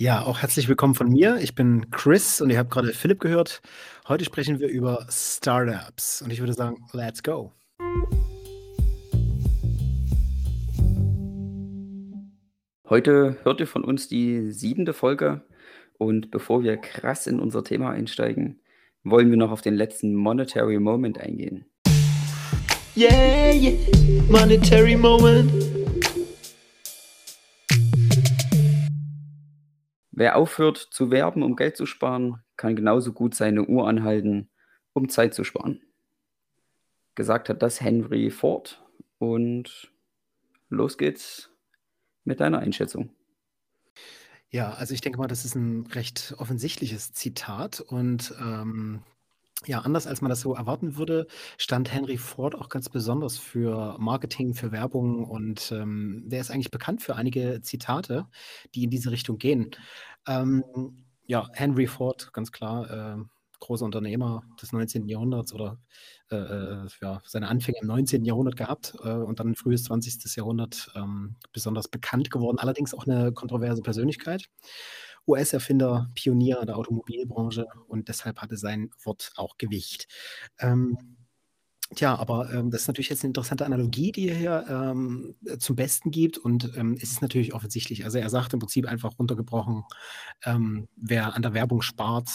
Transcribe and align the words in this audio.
Ja, 0.00 0.24
auch 0.24 0.42
herzlich 0.42 0.68
willkommen 0.68 0.94
von 0.94 1.08
mir. 1.08 1.38
Ich 1.40 1.56
bin 1.56 1.90
Chris 1.90 2.40
und 2.40 2.50
ihr 2.50 2.58
habt 2.58 2.70
gerade 2.70 2.92
Philipp 2.92 3.18
gehört. 3.18 3.62
Heute 4.06 4.24
sprechen 4.24 4.60
wir 4.60 4.68
über 4.68 5.04
Startups 5.10 6.22
und 6.22 6.32
ich 6.32 6.38
würde 6.38 6.52
sagen, 6.52 6.76
let's 6.92 7.20
go. 7.20 7.50
Heute 12.88 13.38
hört 13.42 13.58
ihr 13.58 13.66
von 13.66 13.82
uns 13.82 14.06
die 14.06 14.52
siebente 14.52 14.92
Folge 14.92 15.42
und 15.98 16.30
bevor 16.30 16.62
wir 16.62 16.76
krass 16.76 17.26
in 17.26 17.40
unser 17.40 17.64
Thema 17.64 17.90
einsteigen, 17.90 18.60
wollen 19.02 19.30
wir 19.30 19.36
noch 19.36 19.50
auf 19.50 19.62
den 19.62 19.74
letzten 19.74 20.14
Monetary 20.14 20.78
Moment 20.78 21.18
eingehen. 21.18 21.64
Yeah, 22.96 23.52
yeah, 23.52 23.74
Monetary 24.28 24.96
Moment. 24.96 25.77
Wer 30.18 30.34
aufhört 30.34 30.78
zu 30.78 31.12
werben, 31.12 31.44
um 31.44 31.54
Geld 31.54 31.76
zu 31.76 31.86
sparen, 31.86 32.42
kann 32.56 32.74
genauso 32.74 33.12
gut 33.12 33.36
seine 33.36 33.64
Uhr 33.66 33.86
anhalten, 33.86 34.50
um 34.92 35.08
Zeit 35.08 35.32
zu 35.32 35.44
sparen. 35.44 35.80
Gesagt 37.14 37.48
hat 37.48 37.62
das 37.62 37.80
Henry 37.80 38.28
Ford 38.30 38.84
und 39.18 39.92
los 40.70 40.98
geht's 40.98 41.52
mit 42.24 42.40
deiner 42.40 42.58
Einschätzung. 42.58 43.10
Ja, 44.50 44.72
also 44.72 44.92
ich 44.92 45.02
denke 45.02 45.20
mal, 45.20 45.28
das 45.28 45.44
ist 45.44 45.54
ein 45.54 45.86
recht 45.86 46.34
offensichtliches 46.38 47.12
Zitat 47.12 47.78
und 47.78 48.34
ähm, 48.40 49.04
ja, 49.66 49.80
anders 49.80 50.06
als 50.06 50.20
man 50.20 50.28
das 50.28 50.40
so 50.40 50.54
erwarten 50.54 50.96
würde, 50.96 51.26
stand 51.56 51.92
Henry 51.92 52.16
Ford 52.16 52.54
auch 52.54 52.68
ganz 52.68 52.88
besonders 52.88 53.38
für 53.38 53.96
Marketing, 53.98 54.54
für 54.54 54.70
Werbung 54.72 55.24
und 55.24 55.72
ähm, 55.72 56.22
der 56.26 56.40
ist 56.40 56.50
eigentlich 56.50 56.70
bekannt 56.70 57.02
für 57.02 57.16
einige 57.16 57.60
Zitate, 57.60 58.26
die 58.74 58.84
in 58.84 58.90
diese 58.90 59.10
Richtung 59.10 59.38
gehen. 59.38 59.70
Ähm, 60.26 60.64
ja, 61.26 61.48
Henry 61.54 61.86
Ford, 61.86 62.32
ganz 62.32 62.52
klar, 62.52 63.18
äh, 63.18 63.22
großer 63.60 63.84
Unternehmer 63.84 64.44
des 64.62 64.72
19. 64.72 65.08
Jahrhunderts 65.08 65.52
oder 65.52 65.78
äh, 66.30 66.36
äh, 66.36 66.86
ja, 67.00 67.20
seine 67.24 67.48
Anfänge 67.48 67.78
im 67.80 67.88
19. 67.88 68.24
Jahrhundert 68.24 68.56
gehabt 68.56 68.94
äh, 69.02 69.10
und 69.10 69.40
dann 69.40 69.54
frühes 69.54 69.84
20. 69.84 70.36
Jahrhundert 70.36 70.90
ähm, 70.94 71.36
besonders 71.52 71.88
bekannt 71.88 72.30
geworden, 72.30 72.58
allerdings 72.58 72.94
auch 72.94 73.06
eine 73.06 73.32
kontroverse 73.32 73.82
Persönlichkeit. 73.82 74.48
US-Erfinder, 75.28 76.10
Pionier 76.14 76.64
der 76.64 76.76
Automobilbranche 76.76 77.66
und 77.86 78.08
deshalb 78.08 78.40
hatte 78.40 78.56
sein 78.56 78.90
Wort 79.04 79.32
auch 79.36 79.58
Gewicht. 79.58 80.08
Ähm, 80.58 81.18
Tja, 81.94 82.16
aber 82.16 82.52
ähm, 82.52 82.70
das 82.70 82.82
ist 82.82 82.88
natürlich 82.88 83.08
jetzt 83.08 83.24
eine 83.24 83.30
interessante 83.30 83.64
Analogie, 83.64 84.12
die 84.12 84.28
er 84.28 84.34
hier 84.34 84.66
ähm, 84.68 85.36
zum 85.58 85.74
Besten 85.74 86.10
gibt. 86.10 86.36
Und 86.36 86.76
ähm, 86.76 86.94
es 87.00 87.12
ist 87.12 87.22
natürlich 87.22 87.54
offensichtlich. 87.54 88.04
Also 88.04 88.18
er 88.18 88.28
sagt 88.28 88.52
im 88.52 88.58
Prinzip 88.58 88.86
einfach 88.86 89.18
runtergebrochen, 89.18 89.84
ähm, 90.44 90.88
wer 90.96 91.34
an 91.34 91.40
der 91.40 91.54
Werbung 91.54 91.80
spart, 91.80 92.28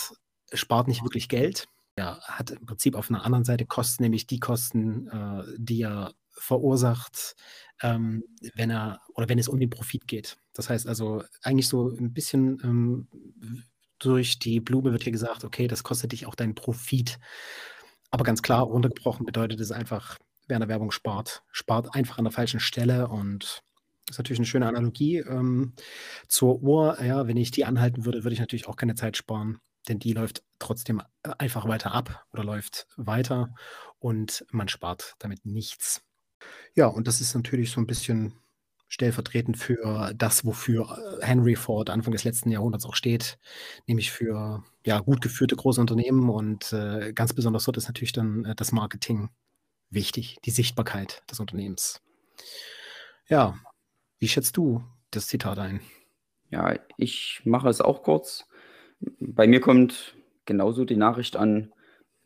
spart 0.53 0.87
nicht 0.87 1.03
wirklich 1.03 1.29
Geld. 1.29 1.67
Er 1.95 2.19
hat 2.21 2.49
im 2.49 2.65
Prinzip 2.65 2.95
auf 2.95 3.11
einer 3.11 3.23
anderen 3.23 3.45
Seite 3.45 3.67
Kosten, 3.67 4.01
nämlich 4.01 4.25
die 4.25 4.39
Kosten, 4.39 5.07
äh, 5.09 5.43
die 5.57 5.83
er 5.83 6.13
verursacht, 6.33 7.35
ähm, 7.81 8.23
wenn 8.55 8.69
er 8.69 9.01
oder 9.15 9.29
wenn 9.29 9.39
es 9.39 9.47
um 9.47 9.59
den 9.59 9.69
Profit 9.69 10.07
geht. 10.07 10.37
Das 10.53 10.69
heißt 10.69 10.87
also 10.87 11.23
eigentlich 11.41 11.67
so 11.67 11.89
ein 11.89 12.13
bisschen 12.13 12.59
ähm, 12.63 13.07
durch 13.99 14.39
die 14.39 14.59
Blume 14.59 14.91
wird 14.91 15.03
hier 15.03 15.11
gesagt, 15.11 15.43
okay, 15.43 15.67
das 15.67 15.83
kostet 15.83 16.11
dich 16.11 16.25
auch 16.25 16.35
deinen 16.35 16.55
Profit. 16.55 17.19
Aber 18.11 18.23
ganz 18.23 18.41
klar, 18.41 18.63
runtergebrochen 18.63 19.25
bedeutet 19.25 19.59
es 19.59 19.71
einfach, 19.71 20.17
wer 20.47 20.57
an 20.57 20.61
der 20.61 20.69
Werbung 20.69 20.91
spart, 20.91 21.43
spart 21.51 21.95
einfach 21.95 22.17
an 22.17 22.25
der 22.25 22.33
falschen 22.33 22.59
Stelle 22.59 23.07
und 23.07 23.63
das 24.05 24.15
ist 24.15 24.19
natürlich 24.19 24.39
eine 24.39 24.45
schöne 24.45 24.67
Analogie 24.67 25.19
ähm, 25.19 25.73
zur 26.27 26.61
Uhr. 26.61 27.01
Ja, 27.01 27.25
wenn 27.25 27.37
ich 27.37 27.51
die 27.51 27.63
anhalten 27.63 28.03
würde, 28.03 28.25
würde 28.25 28.33
ich 28.33 28.41
natürlich 28.41 28.67
auch 28.67 28.75
keine 28.75 28.95
Zeit 28.95 29.15
sparen 29.15 29.61
denn 29.87 29.99
die 29.99 30.13
läuft 30.13 30.43
trotzdem 30.59 31.01
äh, 31.23 31.31
einfach 31.37 31.67
weiter 31.67 31.93
ab 31.93 32.25
oder 32.31 32.43
läuft 32.43 32.87
weiter 32.95 33.53
und 33.99 34.45
man 34.51 34.67
spart 34.67 35.15
damit 35.19 35.45
nichts. 35.45 36.01
Ja, 36.75 36.87
und 36.87 37.07
das 37.07 37.21
ist 37.21 37.35
natürlich 37.35 37.71
so 37.71 37.79
ein 37.81 37.87
bisschen 37.87 38.33
stellvertretend 38.93 39.57
für 39.57 40.13
das, 40.15 40.45
wofür 40.45 41.19
äh, 41.19 41.25
Henry 41.25 41.55
Ford 41.55 41.89
Anfang 41.89 42.11
des 42.11 42.23
letzten 42.23 42.51
Jahrhunderts 42.51 42.85
auch 42.85 42.93
steht, 42.93 43.39
nämlich 43.87 44.11
für 44.11 44.63
ja, 44.85 44.99
gut 44.99 45.21
geführte 45.21 45.55
große 45.55 45.81
Unternehmen 45.81 46.29
und 46.29 46.71
äh, 46.73 47.11
ganz 47.13 47.33
besonders 47.33 47.63
dort 47.63 47.77
ist 47.77 47.87
natürlich 47.87 48.11
dann 48.11 48.45
äh, 48.45 48.55
das 48.55 48.71
Marketing 48.71 49.29
wichtig, 49.89 50.37
die 50.45 50.51
Sichtbarkeit 50.51 51.23
des 51.29 51.39
Unternehmens. 51.39 52.01
Ja, 53.27 53.57
wie 54.19 54.27
schätzt 54.27 54.57
du 54.57 54.83
das 55.09 55.27
Zitat 55.27 55.57
ein? 55.57 55.81
Ja, 56.51 56.75
ich 56.97 57.41
mache 57.45 57.69
es 57.69 57.81
auch 57.81 58.03
kurz. 58.03 58.47
Bei 59.19 59.47
mir 59.47 59.59
kommt 59.59 60.15
genauso 60.45 60.85
die 60.85 60.97
Nachricht 60.97 61.35
an, 61.35 61.73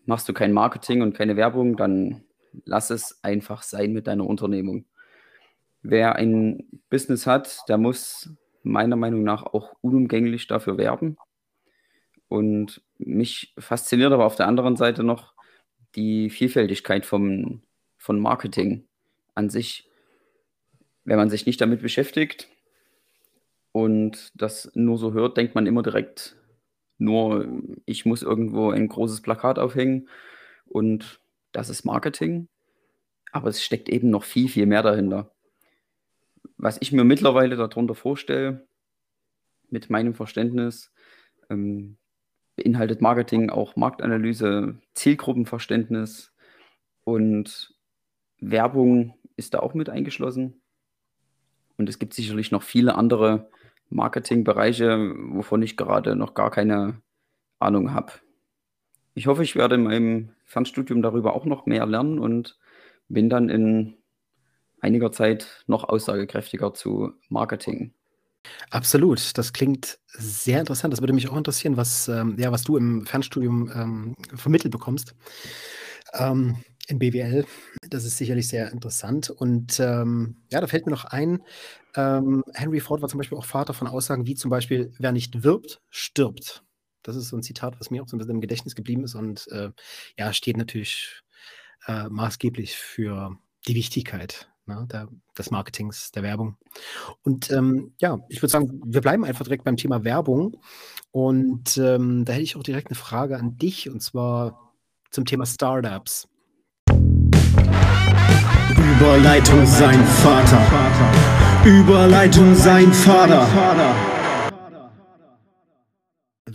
machst 0.06 0.28
du 0.28 0.34
kein 0.34 0.52
Marketing 0.52 1.02
und 1.02 1.14
keine 1.14 1.38
Werbung, 1.38 1.78
dann 1.78 2.24
lass 2.66 2.90
es 2.90 3.24
einfach 3.24 3.62
sein 3.64 3.94
mit 3.94 4.08
deiner 4.08 4.26
Unternehmung. 4.26 4.86
Wer 5.82 6.16
ein 6.16 6.68
Business 6.90 7.28
hat, 7.28 7.62
der 7.70 7.78
muss 7.78 8.30
meiner 8.64 8.96
Meinung 8.96 9.24
nach 9.24 9.44
auch 9.44 9.74
unumgänglich 9.82 10.48
dafür 10.48 10.78
werben. 10.78 11.18
Und 12.28 12.82
mich 12.98 13.54
fasziniert 13.58 14.12
aber 14.12 14.26
auf 14.26 14.36
der 14.36 14.48
anderen 14.48 14.76
Seite 14.76 15.04
noch 15.04 15.34
die 15.96 16.30
Vielfältigkeit 16.30 17.06
vom, 17.06 17.62
von 17.98 18.20
Marketing 18.20 18.86
an 19.34 19.50
sich. 19.50 19.90
Wenn 21.06 21.18
man 21.18 21.30
sich 21.30 21.46
nicht 21.46 21.62
damit 21.62 21.82
beschäftigt 21.82 22.50
und 23.72 24.32
das 24.36 24.70
nur 24.76 24.98
so 24.98 25.14
hört, 25.14 25.38
denkt 25.38 25.56
man 25.56 25.68
immer 25.68 25.84
direkt, 25.84 26.36
nur 26.98 27.48
ich 27.86 28.06
muss 28.06 28.24
irgendwo 28.24 28.72
ein 28.72 28.88
großes 28.88 29.22
Plakat 29.22 29.60
aufhängen 29.60 30.10
und 30.66 31.22
das 31.58 31.70
ist 31.70 31.86
Marketing. 31.86 32.50
Aber 33.32 33.50
es 33.50 33.64
steckt 33.64 33.90
eben 33.90 34.12
noch 34.12 34.24
viel, 34.24 34.48
viel 34.48 34.68
mehr 34.68 34.84
dahinter. 34.84 35.34
Was 36.58 36.78
ich 36.82 36.92
mir 36.92 37.04
mittlerweile 37.04 37.56
darunter 37.56 37.96
vorstelle, 37.96 38.68
mit 39.70 39.90
meinem 39.90 40.14
Verständnis, 40.14 40.94
ähm, 41.50 41.98
beinhaltet 42.56 43.02
Marketing 43.02 43.50
auch 43.50 43.76
Marktanalyse, 43.76 44.80
Zielgruppenverständnis 44.94 46.32
und 47.04 47.76
Werbung 48.40 49.16
ist 49.36 49.56
da 49.56 49.60
auch 49.60 49.74
mit 49.74 49.90
eingeschlossen. 49.90 50.62
Und 51.78 51.90
es 51.90 52.00
gibt 52.00 52.14
sicherlich 52.14 52.52
noch 52.52 52.64
viele 52.64 52.96
andere 52.96 53.50
Marketingbereiche, 53.90 55.14
wovon 55.18 55.64
ich 55.64 55.76
gerade 55.76 56.16
noch 56.16 56.34
gar 56.34 56.52
keine 56.52 57.02
Ahnung 57.60 57.94
habe. 57.94 58.14
Ich 59.18 59.26
hoffe, 59.26 59.42
ich 59.42 59.56
werde 59.56 59.74
in 59.74 59.84
meinem 59.84 60.30
Fernstudium 60.46 61.02
darüber 61.02 61.36
auch 61.36 61.46
noch 61.46 61.66
mehr 61.66 61.88
lernen 61.88 62.20
und 62.20 62.60
bin 63.10 63.32
dann 63.32 63.50
in 63.50 63.96
einiger 64.80 65.12
Zeit 65.12 65.64
noch 65.66 65.86
aussagekräftiger 65.86 66.76
zu 66.76 67.14
Marketing. 67.28 67.96
Absolut, 68.70 69.36
das 69.36 69.54
klingt 69.54 69.98
sehr 70.06 70.60
interessant. 70.60 70.94
Das 70.94 71.02
würde 71.02 71.14
mich 71.14 71.28
auch 71.30 71.36
interessieren, 71.36 71.78
was, 71.78 72.08
ähm, 72.10 72.36
ja, 72.38 72.52
was 72.52 72.62
du 72.62 72.78
im 72.78 73.08
Fernstudium 73.08 73.72
ähm, 73.74 74.16
vermittelt 74.36 74.72
bekommst. 74.72 75.16
Ähm, 76.14 76.58
in 76.88 77.00
BWL. 77.00 77.44
Das 77.90 78.06
ist 78.06 78.18
sicherlich 78.18 78.48
sehr 78.48 78.72
interessant. 78.72 79.32
Und 79.32 79.80
ähm, 79.80 80.38
ja, 80.52 80.62
da 80.62 80.68
fällt 80.68 80.86
mir 80.86 80.92
noch 80.92 81.06
ein, 81.06 81.42
ähm, 81.96 82.44
Henry 82.54 82.82
Ford 82.82 83.02
war 83.02 83.10
zum 83.10 83.18
Beispiel 83.18 83.40
auch 83.40 83.46
Vater 83.46 83.74
von 83.74 83.88
Aussagen 83.88 84.28
wie 84.28 84.36
zum 84.36 84.52
Beispiel, 84.52 84.94
wer 85.00 85.12
nicht 85.12 85.44
wirbt, 85.44 85.82
stirbt. 85.90 86.64
Das 87.08 87.16
ist 87.16 87.30
so 87.30 87.38
ein 87.38 87.44
Zitat, 87.44 87.80
was 87.80 87.90
mir 87.90 88.04
auch 88.04 88.08
so 88.10 88.18
ein 88.18 88.20
bisschen 88.20 88.36
im 88.36 88.42
Gedächtnis 88.42 88.76
geblieben 88.76 89.06
ist 89.06 89.16
und 89.16 89.48
äh, 89.48 89.72
ja, 90.18 90.34
steht 90.34 90.58
natürlich 90.58 91.22
äh, 91.88 92.10
maßgeblich 92.10 92.76
für 92.76 93.38
die 93.66 93.76
Wichtigkeit 93.76 94.50
ne, 94.66 94.86
der, 94.92 95.08
des 95.38 95.50
Marketings, 95.50 96.12
der 96.12 96.24
Werbung. 96.24 96.58
Und 97.24 97.50
ähm, 97.50 97.94
ja, 98.00 98.20
ich 98.28 98.42
würde 98.42 98.52
sagen, 98.52 98.82
wir 98.86 99.00
bleiben 99.00 99.24
einfach 99.24 99.46
direkt 99.46 99.64
beim 99.64 99.78
Thema 99.78 100.04
Werbung. 100.04 100.58
Und 101.12 101.78
ähm, 101.78 102.26
da 102.26 102.34
hätte 102.34 102.44
ich 102.44 102.58
auch 102.58 102.64
direkt 102.64 102.90
eine 102.90 102.98
Frage 102.98 103.38
an 103.38 103.58
dich 103.58 103.90
und 103.90 104.02
zwar 104.02 104.74
zum 105.10 105.24
Thema 105.24 105.46
Startups. 105.46 106.28
Überleitung 108.76 109.66
sein 109.66 110.04
Vater. 110.04 110.62
Überleitung 111.64 112.54
sein 112.54 112.92
Vater. 112.92 114.17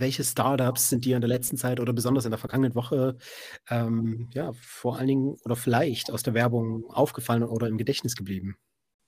Welche 0.02 0.24
Startups 0.24 0.88
sind 0.88 1.04
dir 1.04 1.14
in 1.14 1.20
der 1.20 1.28
letzten 1.28 1.56
Zeit 1.56 1.78
oder 1.78 1.92
besonders 1.92 2.24
in 2.24 2.32
der 2.32 2.38
vergangenen 2.38 2.74
Woche 2.74 3.16
ähm, 3.70 4.28
ja, 4.34 4.50
vor 4.52 4.98
allen 4.98 5.06
Dingen 5.06 5.36
oder 5.44 5.54
vielleicht 5.54 6.10
aus 6.10 6.24
der 6.24 6.34
Werbung 6.34 6.90
aufgefallen 6.90 7.44
oder 7.44 7.68
im 7.68 7.78
Gedächtnis 7.78 8.16
geblieben? 8.16 8.56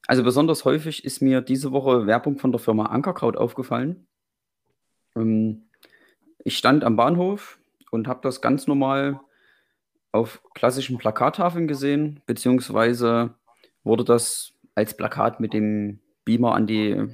Also 0.06 0.22
besonders 0.22 0.64
häufig 0.64 1.04
ist 1.04 1.20
mir 1.20 1.40
diese 1.40 1.72
Woche 1.72 2.06
Werbung 2.06 2.38
von 2.38 2.52
der 2.52 2.60
Firma 2.60 2.86
Ankerkraut 2.86 3.36
aufgefallen. 3.36 4.06
Ähm, 5.16 5.64
ich 6.44 6.56
stand 6.56 6.84
am 6.84 6.94
Bahnhof 6.94 7.58
und 7.90 8.06
habe 8.06 8.20
das 8.22 8.40
ganz 8.40 8.68
normal 8.68 9.20
auf 10.12 10.42
klassischen 10.54 10.98
Plakattafeln 10.98 11.66
gesehen, 11.66 12.20
beziehungsweise 12.26 13.34
wurde 13.82 14.04
das 14.04 14.52
als 14.76 14.96
Plakat 14.96 15.40
mit 15.40 15.54
dem 15.54 15.98
Beamer 16.24 16.54
an 16.54 16.68
die 16.68 17.04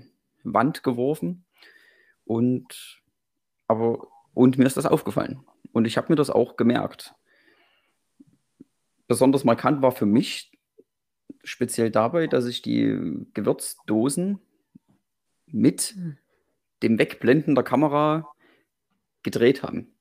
Wand 0.45 0.83
geworfen. 0.83 1.47
Und, 2.27 3.00
aber, 3.71 4.09
und 4.35 4.59
mir 4.59 4.67
ist 4.67 4.77
das 4.77 4.85
aufgefallen. 4.85 5.41
Und 5.73 5.87
ich 5.87 5.97
habe 5.97 6.09
mir 6.11 6.17
das 6.17 6.29
auch 6.29 6.57
gemerkt. 6.57 7.15
Besonders 9.07 9.45
markant 9.45 9.81
war 9.81 9.93
für 9.93 10.07
mich 10.07 10.59
speziell 11.45 11.91
dabei, 11.91 12.27
dass 12.27 12.47
ich 12.47 12.63
die 12.63 13.27
Gewürzdosen 13.33 14.41
mit 15.47 15.95
dem 16.83 16.99
Wegblenden 16.99 17.55
der 17.55 17.65
Kamera 17.65 18.29
gedreht 19.23 19.63
haben. 19.63 19.95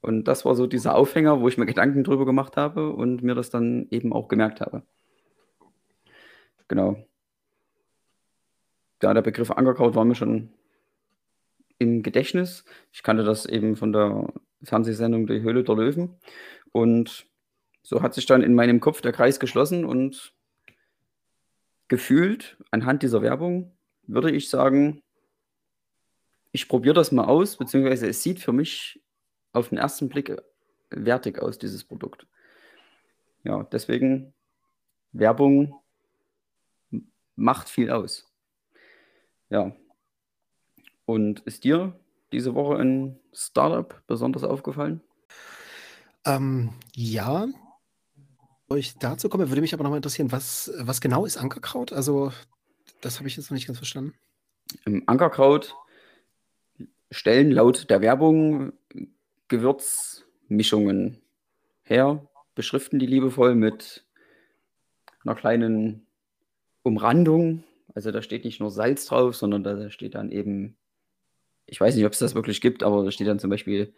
Und 0.00 0.24
das 0.24 0.44
war 0.44 0.56
so 0.56 0.66
dieser 0.66 0.96
Aufhänger, 0.96 1.40
wo 1.40 1.48
ich 1.48 1.56
mir 1.56 1.66
Gedanken 1.66 2.02
drüber 2.02 2.26
gemacht 2.26 2.56
habe 2.56 2.92
und 2.92 3.22
mir 3.22 3.36
das 3.36 3.50
dann 3.50 3.86
eben 3.90 4.12
auch 4.12 4.26
gemerkt 4.26 4.60
habe. 4.60 4.82
Genau. 6.66 6.96
Ja, 9.02 9.14
der 9.14 9.22
Begriff 9.22 9.52
Ankerkraut 9.52 9.94
war 9.94 10.04
mir 10.04 10.16
schon 10.16 10.52
im 11.78 12.02
Gedächtnis. 12.02 12.64
Ich 12.92 13.02
kannte 13.02 13.24
das 13.24 13.46
eben 13.46 13.76
von 13.76 13.92
der 13.92 14.32
Fernsehsendung 14.62 15.26
Die 15.26 15.42
Höhle 15.42 15.64
der 15.64 15.76
Löwen. 15.76 16.16
Und 16.72 17.26
so 17.82 18.02
hat 18.02 18.14
sich 18.14 18.26
dann 18.26 18.42
in 18.42 18.54
meinem 18.54 18.80
Kopf 18.80 19.00
der 19.00 19.12
Kreis 19.12 19.40
geschlossen 19.40 19.84
und 19.84 20.34
gefühlt 21.88 22.58
anhand 22.70 23.02
dieser 23.02 23.22
Werbung 23.22 23.72
würde 24.06 24.30
ich 24.30 24.50
sagen, 24.50 25.02
ich 26.52 26.68
probiere 26.68 26.94
das 26.94 27.12
mal 27.12 27.24
aus, 27.24 27.56
beziehungsweise 27.56 28.08
es 28.08 28.22
sieht 28.22 28.40
für 28.40 28.52
mich 28.52 29.02
auf 29.52 29.68
den 29.68 29.78
ersten 29.78 30.08
Blick 30.08 30.36
wertig 30.90 31.40
aus, 31.40 31.58
dieses 31.58 31.84
Produkt. 31.84 32.26
Ja, 33.44 33.62
deswegen 33.64 34.34
Werbung 35.12 35.74
macht 37.36 37.68
viel 37.68 37.90
aus. 37.90 38.26
Ja. 39.50 39.74
Und 41.08 41.40
ist 41.46 41.64
dir 41.64 41.98
diese 42.32 42.54
Woche 42.54 42.76
ein 42.76 43.18
Startup 43.32 44.02
besonders 44.06 44.44
aufgefallen? 44.44 45.00
Ähm, 46.26 46.74
ja. 46.94 47.48
Bevor 48.66 48.76
ich 48.76 48.98
dazu 48.98 49.30
komme, 49.30 49.48
würde 49.48 49.62
mich 49.62 49.72
aber 49.72 49.84
noch 49.84 49.90
mal 49.90 49.96
interessieren, 49.96 50.32
was, 50.32 50.70
was 50.78 51.00
genau 51.00 51.24
ist 51.24 51.38
Ankerkraut? 51.38 51.94
Also, 51.94 52.30
das 53.00 53.16
habe 53.16 53.26
ich 53.26 53.38
jetzt 53.38 53.50
noch 53.50 53.54
nicht 53.54 53.66
ganz 53.66 53.78
verstanden. 53.78 54.12
Im 54.84 55.02
Ankerkraut 55.06 55.74
stellen 57.10 57.52
laut 57.52 57.88
der 57.88 58.02
Werbung 58.02 58.74
Gewürzmischungen 59.48 61.22
her, 61.84 62.28
beschriften 62.54 62.98
die 62.98 63.06
liebevoll 63.06 63.54
mit 63.54 64.04
einer 65.24 65.36
kleinen 65.36 66.06
Umrandung. 66.82 67.64
Also 67.94 68.10
da 68.10 68.20
steht 68.20 68.44
nicht 68.44 68.60
nur 68.60 68.70
Salz 68.70 69.06
drauf, 69.06 69.36
sondern 69.36 69.62
da 69.62 69.88
steht 69.88 70.14
dann 70.14 70.30
eben, 70.30 70.76
ich 71.68 71.80
weiß 71.80 71.94
nicht, 71.94 72.06
ob 72.06 72.12
es 72.12 72.18
das 72.18 72.34
wirklich 72.34 72.60
gibt, 72.60 72.82
aber 72.82 73.04
da 73.04 73.10
steht 73.10 73.28
dann 73.28 73.38
zum 73.38 73.50
Beispiel 73.50 73.94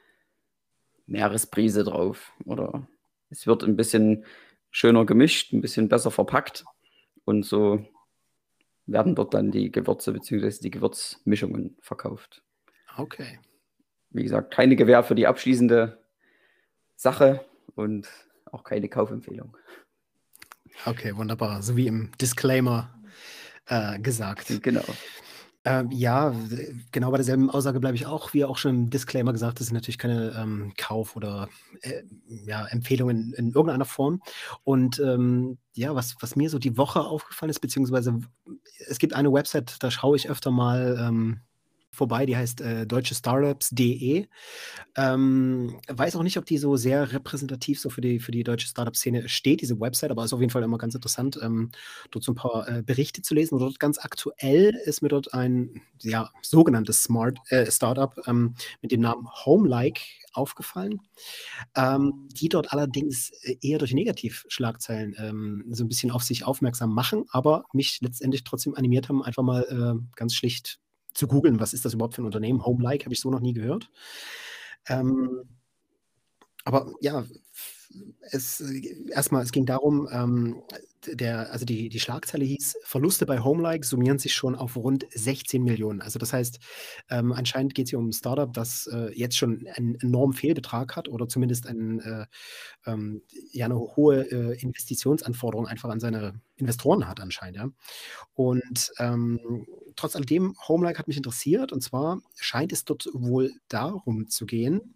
Meeresbrise 1.06 1.84
drauf. 1.84 2.32
Oder 2.44 2.86
es 3.30 3.46
wird 3.46 3.62
ein 3.62 3.76
bisschen 3.76 4.24
schöner 4.70 5.06
gemischt, 5.06 5.52
ein 5.52 5.60
bisschen 5.60 5.88
besser 5.88 6.10
verpackt. 6.10 6.64
Und 7.24 7.44
so 7.44 7.84
werden 8.86 9.14
dort 9.14 9.34
dann 9.34 9.52
die 9.52 9.70
Gewürze 9.70 10.12
bzw. 10.12 10.50
die 10.60 10.70
Gewürzmischungen 10.70 11.76
verkauft. 11.80 12.42
Okay. 12.96 13.38
Wie 14.10 14.24
gesagt, 14.24 14.52
keine 14.52 14.74
Gewähr 14.74 15.04
für 15.04 15.14
die 15.14 15.28
abschließende 15.28 16.02
Sache 16.96 17.44
und 17.76 18.08
auch 18.46 18.64
keine 18.64 18.88
Kaufempfehlung. 18.88 19.56
Okay, 20.86 21.16
wunderbar. 21.16 21.62
So 21.62 21.76
wie 21.76 21.86
im 21.86 22.10
Disclaimer 22.20 22.92
äh, 23.66 24.00
gesagt. 24.00 24.60
Genau. 24.60 24.84
Ähm, 25.64 25.90
ja, 25.90 26.34
genau 26.90 27.10
bei 27.10 27.18
derselben 27.18 27.50
Aussage 27.50 27.80
bleibe 27.80 27.94
ich 27.94 28.06
auch. 28.06 28.32
Wie 28.32 28.44
auch 28.46 28.56
schon 28.56 28.74
im 28.74 28.90
Disclaimer 28.90 29.32
gesagt, 29.32 29.60
das 29.60 29.66
sind 29.66 29.74
natürlich 29.74 29.98
keine 29.98 30.32
ähm, 30.38 30.72
Kauf- 30.78 31.16
oder 31.16 31.48
äh, 31.82 32.02
ja, 32.26 32.64
Empfehlungen 32.66 33.34
in 33.34 33.52
irgendeiner 33.52 33.84
Form. 33.84 34.22
Und 34.64 34.98
ähm, 35.00 35.58
ja, 35.74 35.94
was, 35.94 36.16
was 36.20 36.34
mir 36.34 36.48
so 36.48 36.58
die 36.58 36.78
Woche 36.78 37.00
aufgefallen 37.00 37.50
ist, 37.50 37.60
beziehungsweise 37.60 38.20
es 38.88 38.98
gibt 38.98 39.12
eine 39.14 39.32
Website, 39.32 39.76
da 39.82 39.90
schaue 39.90 40.16
ich 40.16 40.30
öfter 40.30 40.50
mal 40.50 40.96
ähm, 40.98 41.40
vorbei, 41.92 42.26
die 42.26 42.36
heißt 42.36 42.60
äh, 42.60 42.86
deutschestartups.de. 42.86 44.26
Ähm, 44.96 45.80
weiß 45.88 46.16
auch 46.16 46.22
nicht, 46.22 46.38
ob 46.38 46.46
die 46.46 46.58
so 46.58 46.76
sehr 46.76 47.12
repräsentativ 47.12 47.80
so 47.80 47.90
für 47.90 48.00
die, 48.00 48.20
für 48.20 48.32
die 48.32 48.44
deutsche 48.44 48.68
Startup-Szene 48.68 49.28
steht, 49.28 49.60
diese 49.60 49.80
Website, 49.80 50.10
aber 50.10 50.24
ist 50.24 50.32
auf 50.32 50.40
jeden 50.40 50.52
Fall 50.52 50.62
immer 50.62 50.78
ganz 50.78 50.94
interessant, 50.94 51.38
ähm, 51.42 51.70
dort 52.10 52.24
so 52.24 52.32
ein 52.32 52.36
paar 52.36 52.68
äh, 52.68 52.82
Berichte 52.82 53.22
zu 53.22 53.34
lesen. 53.34 53.54
Und 53.54 53.60
dort 53.60 53.80
ganz 53.80 53.98
aktuell 53.98 54.74
ist 54.84 55.02
mir 55.02 55.08
dort 55.08 55.34
ein 55.34 55.82
ja, 56.02 56.30
sogenanntes 56.42 57.02
Smart 57.02 57.38
äh, 57.48 57.70
Startup 57.70 58.14
ähm, 58.26 58.54
mit 58.82 58.92
dem 58.92 59.00
Namen 59.00 59.26
Homelike 59.44 60.00
aufgefallen, 60.32 61.00
ähm, 61.74 62.28
die 62.32 62.48
dort 62.48 62.72
allerdings 62.72 63.30
äh, 63.42 63.56
eher 63.60 63.78
durch 63.78 63.92
Negativschlagzeilen 63.92 65.16
ähm, 65.18 65.64
so 65.70 65.84
ein 65.84 65.88
bisschen 65.88 66.10
auf 66.10 66.22
sich 66.22 66.44
aufmerksam 66.44 66.94
machen, 66.94 67.24
aber 67.30 67.64
mich 67.72 67.98
letztendlich 68.00 68.44
trotzdem 68.44 68.74
animiert 68.74 69.08
haben, 69.08 69.22
einfach 69.22 69.42
mal 69.42 69.62
äh, 69.64 70.14
ganz 70.14 70.34
schlicht 70.34 70.78
zu 71.20 71.28
googeln, 71.28 71.60
was 71.60 71.74
ist 71.74 71.84
das 71.84 71.94
überhaupt 71.94 72.14
für 72.14 72.22
ein 72.22 72.26
Unternehmen? 72.26 72.64
Homelike 72.64 73.04
habe 73.04 73.14
ich 73.14 73.20
so 73.20 73.30
noch 73.30 73.40
nie 73.40 73.52
gehört. 73.52 73.90
Ähm, 74.88 75.42
aber 76.64 76.92
ja, 77.00 77.24
es 78.22 78.60
erstmal, 79.10 79.42
es 79.42 79.52
ging 79.52 79.66
darum, 79.66 80.08
ähm, 80.10 80.62
der, 81.06 81.50
also 81.50 81.64
die, 81.64 81.88
die 81.88 82.00
Schlagzeile 82.00 82.44
hieß, 82.44 82.76
Verluste 82.84 83.26
bei 83.26 83.40
Homelike 83.40 83.86
summieren 83.86 84.18
sich 84.18 84.34
schon 84.34 84.54
auf 84.54 84.76
rund 84.76 85.06
16 85.14 85.62
Millionen. 85.62 86.02
Also 86.02 86.18
das 86.18 86.32
heißt, 86.32 86.58
ähm, 87.08 87.32
anscheinend 87.32 87.74
geht 87.74 87.86
es 87.86 87.90
hier 87.90 87.98
um 87.98 88.08
ein 88.08 88.12
Startup, 88.12 88.52
das 88.52 88.86
äh, 88.86 89.10
jetzt 89.14 89.36
schon 89.36 89.66
einen 89.74 89.96
enormen 89.96 90.34
Fehlbetrag 90.34 90.96
hat 90.96 91.08
oder 91.08 91.28
zumindest 91.28 91.66
einen, 91.66 92.00
äh, 92.00 92.26
ähm, 92.86 93.22
ja, 93.52 93.64
eine 93.66 93.78
hohe 93.78 94.30
äh, 94.30 94.60
Investitionsanforderung 94.60 95.66
einfach 95.66 95.88
an 95.88 96.00
seine 96.00 96.40
Investoren 96.56 97.08
hat 97.08 97.20
anscheinend. 97.20 97.56
Ja. 97.56 97.68
Und 98.34 98.92
ähm, 98.98 99.66
trotz 100.00 100.16
alledem, 100.16 100.56
Homelike 100.66 100.98
hat 100.98 101.08
mich 101.08 101.16
interessiert 101.16 101.72
und 101.72 101.82
zwar 101.82 102.20
scheint 102.36 102.72
es 102.72 102.84
dort 102.84 103.08
wohl 103.12 103.52
darum 103.68 104.28
zu 104.28 104.46
gehen, 104.46 104.94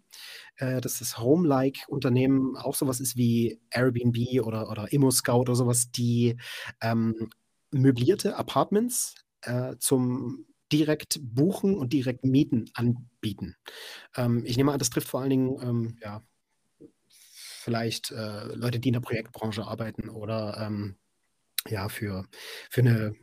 äh, 0.57 0.81
dass 0.81 0.99
das 0.99 1.19
Home-like-Unternehmen 1.19 2.57
auch 2.57 2.75
sowas 2.75 2.99
ist 2.99 3.15
wie 3.15 3.59
Airbnb 3.69 4.17
oder, 4.43 4.69
oder 4.69 4.91
ImmoScout 4.91 5.41
oder 5.41 5.55
sowas, 5.55 5.91
die 5.91 6.37
ähm, 6.81 7.29
möblierte 7.71 8.35
Apartments 8.37 9.15
äh, 9.41 9.75
zum 9.77 10.45
direkt 10.71 11.19
buchen 11.21 11.75
und 11.77 11.93
direkt 11.93 12.25
mieten 12.25 12.65
anbieten. 12.73 13.55
Ähm, 14.15 14.43
ich 14.45 14.57
nehme 14.57 14.71
an, 14.71 14.79
das 14.79 14.89
trifft 14.89 15.07
vor 15.07 15.21
allen 15.21 15.29
Dingen 15.29 15.59
ähm, 15.61 15.97
ja, 16.01 16.23
vielleicht 17.07 18.11
äh, 18.11 18.45
Leute, 18.55 18.79
die 18.79 18.89
in 18.89 18.93
der 18.93 19.01
Projektbranche 19.01 19.65
arbeiten 19.65 20.09
oder 20.09 20.57
ähm, 20.59 20.97
ja, 21.67 21.89
für, 21.89 22.25
für 22.69 22.81
eine 22.81 23.15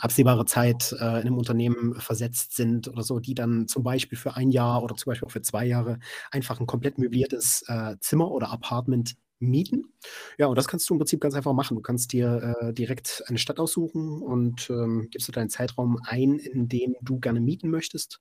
absehbare 0.00 0.46
Zeit 0.46 0.92
äh, 0.92 0.96
in 0.96 1.26
einem 1.26 1.36
Unternehmen 1.36 1.94
versetzt 2.00 2.56
sind 2.56 2.88
oder 2.88 3.02
so, 3.02 3.20
die 3.20 3.34
dann 3.34 3.68
zum 3.68 3.82
Beispiel 3.82 4.16
für 4.16 4.36
ein 4.36 4.50
Jahr 4.50 4.82
oder 4.82 4.96
zum 4.96 5.10
Beispiel 5.10 5.26
auch 5.26 5.32
für 5.32 5.42
zwei 5.42 5.66
Jahre 5.66 5.98
einfach 6.30 6.60
ein 6.60 6.66
komplett 6.66 6.98
möbliertes 6.98 7.62
äh, 7.68 7.96
Zimmer 8.00 8.30
oder 8.30 8.50
Apartment 8.50 9.16
mieten. 9.38 9.92
Ja, 10.38 10.46
und 10.46 10.56
das 10.56 10.66
kannst 10.66 10.88
du 10.88 10.94
im 10.94 10.98
Prinzip 10.98 11.20
ganz 11.20 11.34
einfach 11.34 11.52
machen. 11.52 11.76
Du 11.76 11.82
kannst 11.82 12.12
dir 12.12 12.56
äh, 12.60 12.72
direkt 12.72 13.22
eine 13.26 13.36
Stadt 13.38 13.60
aussuchen 13.60 14.22
und 14.22 14.70
ähm, 14.70 15.08
gibst 15.10 15.28
du 15.28 15.32
deinen 15.32 15.50
Zeitraum 15.50 15.98
ein, 16.04 16.38
in 16.38 16.68
dem 16.68 16.96
du 17.02 17.18
gerne 17.20 17.40
mieten 17.40 17.68
möchtest. 17.68 18.20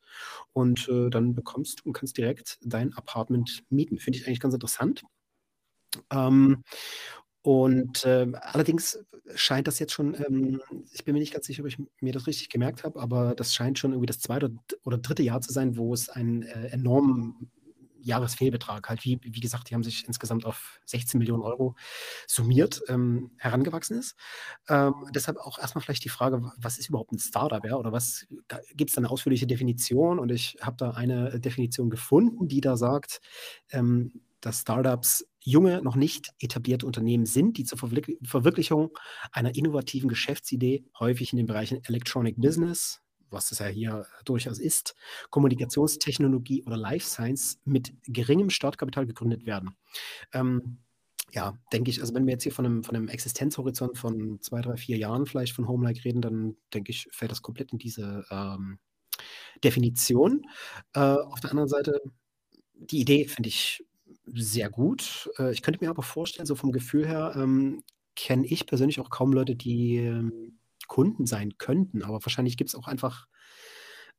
Und 0.52 0.90
äh, 0.90 1.10
dann 1.10 1.34
bekommst 1.34 1.80
du 1.80 1.84
und 1.86 1.94
kannst 1.94 2.18
direkt 2.18 2.58
dein 2.64 2.94
Apartment 2.94 3.64
mieten. 3.70 3.98
Finde 3.98 4.20
ich 4.20 4.28
eigentlich 4.28 4.42
ganz 4.42 4.54
interessant. 4.54 5.04
Ähm, 6.12 6.64
und 7.46 8.06
äh, 8.06 8.26
allerdings 8.42 8.98
scheint 9.36 9.68
das 9.68 9.78
jetzt 9.78 9.94
schon, 9.94 10.16
ähm, 10.16 10.60
ich 10.92 11.06
bin 11.06 11.14
mir 11.14 11.20
nicht 11.20 11.32
ganz 11.32 11.46
sicher, 11.46 11.62
ob 11.62 11.68
ich 11.68 11.78
mir 12.02 12.12
das 12.12 12.26
richtig 12.26 12.50
gemerkt 12.50 12.84
habe, 12.84 13.00
aber 13.00 13.36
das 13.36 13.54
scheint 13.54 13.78
schon 13.78 13.92
irgendwie 13.92 14.08
das 14.08 14.20
zweite 14.20 14.56
oder 14.84 14.98
dritte 14.98 15.22
Jahr 15.22 15.42
zu 15.42 15.54
sein, 15.54 15.78
wo 15.78 15.94
es 15.94 16.10
einen 16.10 16.42
äh, 16.42 16.70
enormen 16.70 17.52
Jahresfehlbetrag 18.02 18.90
halt, 18.90 19.06
wie, 19.06 19.20
wie 19.22 19.40
gesagt, 19.40 19.70
die 19.70 19.76
haben 19.76 19.84
sich 19.84 20.08
insgesamt 20.08 20.44
auf 20.44 20.80
16 20.86 21.20
Millionen 21.20 21.44
Euro 21.44 21.76
summiert, 22.26 22.82
ähm, 22.88 23.30
herangewachsen 23.38 24.00
ist. 24.00 24.16
Ähm, 24.68 24.96
deshalb 25.14 25.38
auch 25.38 25.60
erstmal 25.60 25.84
vielleicht 25.84 26.04
die 26.04 26.10
Frage, 26.10 26.52
was 26.58 26.80
ist 26.80 26.90
überhaupt 26.90 27.12
ein 27.12 27.20
Startup, 27.20 27.64
ja? 27.64 27.76
Oder 27.76 27.92
was 27.92 28.26
gibt 28.74 28.90
es 28.90 28.96
da 28.96 29.02
eine 29.02 29.12
ausführliche 29.12 29.46
Definition? 29.46 30.18
Und 30.18 30.32
ich 30.32 30.58
habe 30.62 30.78
da 30.78 30.92
eine 30.92 31.40
Definition 31.40 31.92
gefunden, 31.92 32.48
die 32.48 32.62
da 32.62 32.76
sagt, 32.76 33.22
ähm, 33.70 34.14
dass 34.42 34.62
Startups 34.62 35.26
junge, 35.46 35.82
noch 35.82 35.96
nicht 35.96 36.34
etablierte 36.40 36.86
Unternehmen 36.86 37.26
sind, 37.26 37.58
die 37.58 37.64
zur 37.64 37.78
Verwirklichung 37.78 38.98
einer 39.32 39.56
innovativen 39.56 40.10
Geschäftsidee, 40.10 40.86
häufig 41.00 41.32
in 41.32 41.38
den 41.38 41.46
Bereichen 41.46 41.84
Electronic 41.86 42.36
Business, 42.38 43.02
was 43.30 43.52
es 43.52 43.60
ja 43.60 43.68
hier 43.68 44.06
durchaus 44.26 44.60
ist, 44.60 44.96
Kommunikationstechnologie 45.30 46.64
oder 46.66 46.78
Life 46.78 47.06
Science 47.06 47.60
mit 47.64 47.94
geringem 48.04 48.50
Startkapital 48.50 49.06
gegründet 49.06 49.46
werden. 49.46 49.78
Ähm, 50.34 50.80
ja, 51.32 51.58
denke 51.72 51.92
ich, 51.92 52.02
also 52.02 52.14
wenn 52.14 52.26
wir 52.26 52.34
jetzt 52.34 52.44
hier 52.44 52.52
von 52.52 52.66
einem, 52.66 52.84
von 52.84 52.96
einem 52.96 53.08
Existenzhorizont 53.08 53.98
von 53.98 54.40
zwei, 54.42 54.62
drei, 54.62 54.78
vier 54.78 54.98
Jahren 54.98 55.26
vielleicht 55.26 55.54
von 55.54 55.68
Homelike 55.68 56.06
reden, 56.06 56.22
dann 56.22 56.56
denke 56.74 56.92
ich, 56.92 57.08
fällt 57.12 57.32
das 57.32 57.42
komplett 57.42 57.72
in 57.72 57.78
diese 57.78 58.26
ähm, 58.32 58.80
Definition. 59.64 60.44
Äh, 60.94 61.00
auf 61.00 61.40
der 61.40 61.52
anderen 61.52 61.70
Seite, 61.70 62.00
die 62.74 63.02
Idee 63.02 63.28
finde 63.28 63.50
ich 63.50 63.84
sehr 64.26 64.70
gut. 64.70 65.30
Äh, 65.38 65.52
ich 65.52 65.62
könnte 65.62 65.84
mir 65.84 65.90
aber 65.90 66.04
vorstellen, 66.04 66.46
so 66.46 66.56
vom 66.56 66.72
Gefühl 66.72 67.08
her, 67.08 67.34
ähm, 67.36 67.84
kenne 68.16 68.46
ich 68.46 68.66
persönlich 68.66 69.00
auch 69.00 69.10
kaum 69.10 69.34
Leute, 69.34 69.56
die 69.56 69.98
ähm, 69.98 70.58
Kunden 70.88 71.26
sein 71.26 71.58
könnten, 71.58 72.04
aber 72.04 72.24
wahrscheinlich 72.24 72.58
gibt 72.58 72.70
es 72.70 72.76
auch 72.76 72.88
einfach 72.88 73.28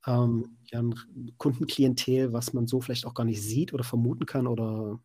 ähm, 0.07 0.59
ja, 0.71 0.81
ein 0.81 1.33
Kundenklientel, 1.39 2.33
was 2.33 2.53
man 2.53 2.67
so 2.67 2.81
vielleicht 2.81 3.07
auch 3.07 3.15
gar 3.15 3.25
nicht 3.25 3.43
sieht 3.43 3.73
oder 3.73 3.85
vermuten 3.85 4.27
kann 4.27 4.47
oder 4.47 5.01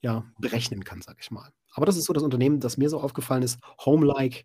ja, 0.00 0.24
berechnen 0.38 0.84
kann, 0.84 1.00
sage 1.00 1.18
ich 1.20 1.30
mal. 1.30 1.52
Aber 1.72 1.86
das 1.86 1.96
ist 1.96 2.04
so 2.04 2.12
das 2.12 2.22
Unternehmen, 2.22 2.60
das 2.60 2.76
mir 2.76 2.90
so 2.90 3.00
aufgefallen 3.00 3.42
ist, 3.42 3.58
Homelike. 3.84 4.44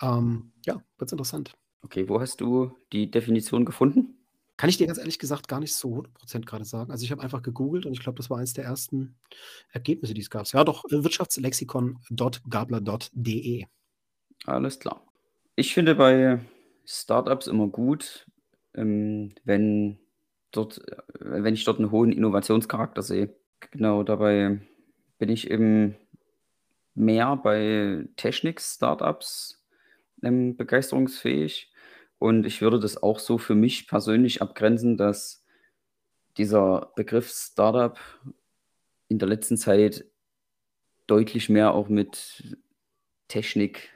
Ähm, 0.00 0.52
ja, 0.64 0.82
ganz 0.96 1.12
interessant. 1.12 1.54
Okay, 1.82 2.08
wo 2.08 2.20
hast 2.20 2.40
du 2.40 2.76
die 2.92 3.10
Definition 3.10 3.64
gefunden? 3.64 4.21
Kann 4.62 4.70
ich 4.70 4.76
dir 4.76 4.86
ganz 4.86 4.98
ehrlich 4.98 5.18
gesagt 5.18 5.48
gar 5.48 5.58
nicht 5.58 5.74
so 5.74 6.04
100% 6.04 6.46
gerade 6.46 6.64
sagen. 6.64 6.92
Also 6.92 7.02
ich 7.02 7.10
habe 7.10 7.20
einfach 7.20 7.42
gegoogelt 7.42 7.84
und 7.84 7.94
ich 7.94 8.00
glaube, 8.00 8.18
das 8.18 8.30
war 8.30 8.38
eines 8.38 8.52
der 8.52 8.64
ersten 8.64 9.16
Ergebnisse, 9.72 10.14
die 10.14 10.20
es 10.20 10.30
gab. 10.30 10.46
Ja, 10.52 10.62
doch, 10.62 10.84
wirtschaftslexikon.gabler.de. 10.88 13.64
Alles 14.46 14.78
klar. 14.78 15.04
Ich 15.56 15.74
finde 15.74 15.96
bei 15.96 16.38
Startups 16.84 17.48
immer 17.48 17.66
gut, 17.66 18.28
ähm, 18.74 19.34
wenn 19.42 19.98
dort, 20.52 20.78
äh, 20.88 20.96
wenn 21.18 21.54
ich 21.54 21.64
dort 21.64 21.80
einen 21.80 21.90
hohen 21.90 22.12
Innovationscharakter 22.12 23.02
sehe. 23.02 23.34
Genau, 23.72 24.04
dabei 24.04 24.60
bin 25.18 25.28
ich 25.28 25.50
eben 25.50 25.96
mehr 26.94 27.34
bei 27.34 28.06
Technik-Startups 28.14 29.60
ähm, 30.22 30.56
begeisterungsfähig. 30.56 31.71
Und 32.22 32.46
ich 32.46 32.60
würde 32.60 32.78
das 32.78 33.02
auch 33.02 33.18
so 33.18 33.36
für 33.36 33.56
mich 33.56 33.88
persönlich 33.88 34.42
abgrenzen, 34.42 34.96
dass 34.96 35.44
dieser 36.36 36.92
Begriff 36.94 37.28
Startup 37.28 37.98
in 39.08 39.18
der 39.18 39.26
letzten 39.26 39.56
Zeit 39.56 40.04
deutlich 41.08 41.48
mehr 41.48 41.74
auch 41.74 41.88
mit 41.88 42.56
Technik, 43.26 43.90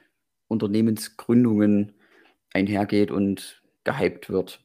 Unternehmensgründungen 0.48 1.92
einhergeht 2.52 3.12
und 3.12 3.62
gehypt 3.84 4.28
wird. 4.28 4.60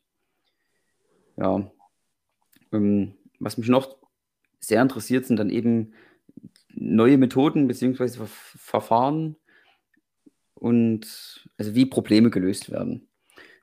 Ja, 1.38 1.72
ähm, 2.72 3.13
was 3.38 3.60
mich 3.60 3.68
noch 3.68 3.96
sehr 4.60 4.82
interessiert, 4.82 5.27
sind 5.27 5.38
dann 5.38 5.51
eben 5.51 5.94
neue 6.70 7.20
Methoden 7.20 7.68
bzw. 7.68 8.10
Ver 8.10 8.25
Verfahren 8.25 9.36
und 10.56 11.48
also 11.60 11.75
wie 11.75 11.86
Probleme 11.86 12.32
gelöst 12.32 12.72
werden. 12.72 13.08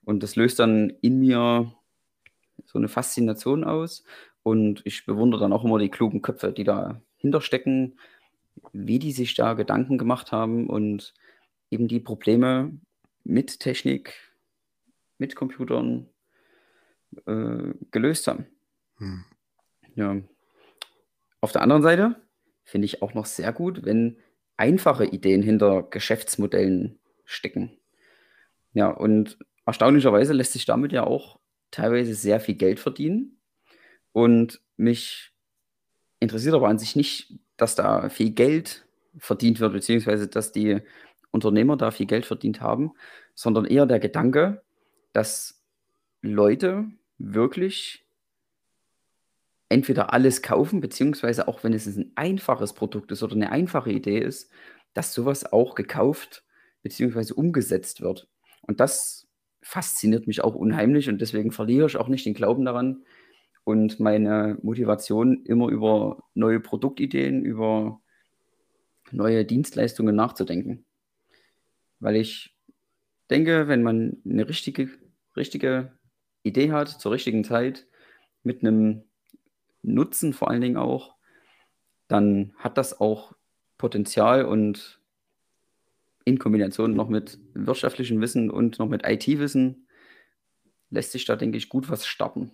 Und 0.08 0.22
das 0.22 0.36
löst 0.36 0.58
dann 0.58 0.88
in 1.02 1.20
mir 1.20 1.70
so 2.64 2.78
eine 2.78 2.88
Faszination 2.88 3.62
aus. 3.62 4.04
Und 4.42 4.80
ich 4.86 5.04
bewundere 5.04 5.42
dann 5.42 5.52
auch 5.52 5.66
immer 5.66 5.78
die 5.78 5.90
klugen 5.90 6.22
Köpfe, 6.22 6.50
die 6.50 6.64
dahinter 6.64 7.42
stecken, 7.42 7.98
wie 8.72 8.98
die 8.98 9.12
sich 9.12 9.34
da 9.34 9.52
Gedanken 9.52 9.98
gemacht 9.98 10.32
haben 10.32 10.70
und 10.70 11.12
eben 11.70 11.88
die 11.88 12.00
Probleme 12.00 12.72
mit 13.22 13.60
Technik, 13.60 14.14
mit 15.18 15.36
Computern 15.36 16.08
äh, 17.26 17.74
gelöst 17.90 18.28
haben. 18.28 18.46
Hm. 18.96 19.26
Ja. 19.94 20.16
Auf 21.42 21.52
der 21.52 21.60
anderen 21.60 21.82
Seite 21.82 22.16
finde 22.64 22.86
ich 22.86 23.02
auch 23.02 23.12
noch 23.12 23.26
sehr 23.26 23.52
gut, 23.52 23.84
wenn 23.84 24.16
einfache 24.56 25.04
Ideen 25.04 25.42
hinter 25.42 25.82
Geschäftsmodellen 25.82 26.98
stecken. 27.26 27.76
Ja, 28.72 28.88
und 28.88 29.36
erstaunlicherweise 29.68 30.32
lässt 30.32 30.52
sich 30.52 30.64
damit 30.64 30.92
ja 30.92 31.04
auch 31.04 31.38
teilweise 31.70 32.14
sehr 32.14 32.40
viel 32.40 32.54
Geld 32.54 32.80
verdienen. 32.80 33.38
Und 34.12 34.60
mich 34.76 35.32
interessiert 36.20 36.54
aber 36.54 36.68
an 36.68 36.78
sich 36.78 36.96
nicht, 36.96 37.38
dass 37.56 37.74
da 37.74 38.08
viel 38.08 38.30
Geld 38.30 38.86
verdient 39.18 39.60
wird, 39.60 39.74
beziehungsweise 39.74 40.26
dass 40.26 40.52
die 40.52 40.80
Unternehmer 41.30 41.76
da 41.76 41.90
viel 41.90 42.06
Geld 42.06 42.24
verdient 42.24 42.60
haben, 42.60 42.92
sondern 43.34 43.66
eher 43.66 43.84
der 43.84 44.00
Gedanke, 44.00 44.62
dass 45.12 45.62
Leute 46.22 46.86
wirklich 47.18 48.06
entweder 49.68 50.14
alles 50.14 50.40
kaufen, 50.40 50.80
beziehungsweise 50.80 51.46
auch 51.46 51.62
wenn 51.62 51.74
es 51.74 51.86
ein 51.86 52.12
einfaches 52.14 52.72
Produkt 52.72 53.12
ist 53.12 53.22
oder 53.22 53.34
eine 53.34 53.52
einfache 53.52 53.92
Idee 53.92 54.18
ist, 54.18 54.50
dass 54.94 55.12
sowas 55.12 55.52
auch 55.52 55.74
gekauft 55.74 56.44
beziehungsweise 56.82 57.34
umgesetzt 57.34 58.00
wird. 58.00 58.28
Und 58.62 58.80
das 58.80 59.27
fasziniert 59.62 60.26
mich 60.26 60.42
auch 60.42 60.54
unheimlich 60.54 61.08
und 61.08 61.20
deswegen 61.20 61.52
verliere 61.52 61.86
ich 61.86 61.96
auch 61.96 62.08
nicht 62.08 62.26
den 62.26 62.34
Glauben 62.34 62.64
daran 62.64 63.04
und 63.64 64.00
meine 64.00 64.58
Motivation 64.62 65.44
immer 65.44 65.68
über 65.68 66.22
neue 66.34 66.60
Produktideen, 66.60 67.44
über 67.44 68.00
neue 69.10 69.44
Dienstleistungen 69.44 70.16
nachzudenken. 70.16 70.86
Weil 72.00 72.16
ich 72.16 72.56
denke, 73.30 73.68
wenn 73.68 73.82
man 73.82 74.22
eine 74.24 74.48
richtige, 74.48 74.88
richtige 75.36 75.92
Idee 76.42 76.72
hat 76.72 76.88
zur 76.88 77.12
richtigen 77.12 77.44
Zeit, 77.44 77.86
mit 78.42 78.62
einem 78.62 79.04
Nutzen 79.82 80.32
vor 80.32 80.50
allen 80.50 80.60
Dingen 80.60 80.76
auch, 80.76 81.14
dann 82.06 82.54
hat 82.56 82.78
das 82.78 83.00
auch 83.00 83.34
Potenzial 83.76 84.44
und 84.44 84.97
in 86.28 86.38
Kombination 86.38 86.94
noch 86.94 87.08
mit 87.08 87.38
wirtschaftlichem 87.54 88.20
Wissen 88.20 88.50
und 88.50 88.78
noch 88.78 88.88
mit 88.88 89.06
IT-Wissen 89.06 89.86
lässt 90.90 91.12
sich 91.12 91.24
da, 91.24 91.36
denke 91.36 91.58
ich, 91.58 91.68
gut 91.68 91.88
was 91.90 92.06
starten. 92.06 92.52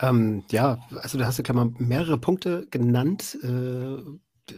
Ähm, 0.00 0.44
ja, 0.50 0.78
also 0.96 1.18
da 1.18 1.26
hast 1.26 1.38
du 1.38 1.42
gleich 1.42 1.56
mal 1.56 1.72
mehrere 1.78 2.18
Punkte 2.18 2.66
genannt, 2.70 3.38
äh, 3.42 3.96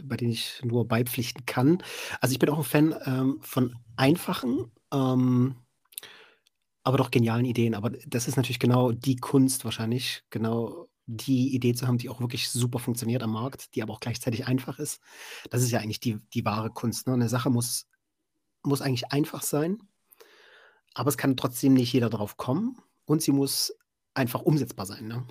bei 0.03 0.17
denen 0.17 0.31
ich 0.31 0.61
nur 0.63 0.87
beipflichten 0.87 1.45
kann. 1.45 1.81
Also 2.21 2.33
ich 2.33 2.39
bin 2.39 2.49
auch 2.49 2.57
ein 2.57 2.63
Fan 2.63 2.95
ähm, 3.05 3.37
von 3.41 3.75
einfachen, 3.95 4.71
ähm, 4.93 5.55
aber 6.83 6.97
doch 6.97 7.11
genialen 7.11 7.45
Ideen. 7.45 7.75
Aber 7.75 7.89
das 7.89 8.27
ist 8.27 8.35
natürlich 8.35 8.59
genau 8.59 8.91
die 8.91 9.15
Kunst 9.15 9.65
wahrscheinlich, 9.65 10.23
genau 10.29 10.89
die 11.05 11.55
Idee 11.55 11.73
zu 11.73 11.87
haben, 11.87 11.97
die 11.97 12.09
auch 12.09 12.19
wirklich 12.19 12.49
super 12.49 12.77
funktioniert 12.77 13.23
am 13.23 13.31
Markt, 13.31 13.73
die 13.75 13.81
aber 13.81 13.93
auch 13.93 13.99
gleichzeitig 13.99 14.45
einfach 14.45 14.77
ist. 14.77 15.01
Das 15.49 15.63
ist 15.63 15.71
ja 15.71 15.79
eigentlich 15.79 15.99
die, 15.99 16.19
die 16.33 16.45
wahre 16.45 16.69
Kunst. 16.69 17.07
Ne? 17.07 17.13
Eine 17.13 17.29
Sache 17.29 17.49
muss 17.49 17.88
muss 18.63 18.81
eigentlich 18.81 19.11
einfach 19.11 19.41
sein, 19.41 19.79
aber 20.93 21.09
es 21.09 21.17
kann 21.17 21.37
trotzdem 21.37 21.73
nicht 21.73 21.93
jeder 21.93 22.09
drauf 22.09 22.37
kommen 22.37 22.77
und 23.05 23.21
sie 23.21 23.31
muss 23.31 23.73
einfach 24.13 24.41
umsetzbar 24.41 24.85
sein. 24.85 25.07
Ne? 25.07 25.25